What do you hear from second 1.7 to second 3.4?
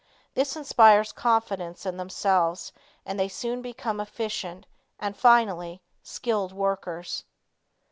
in themselves and they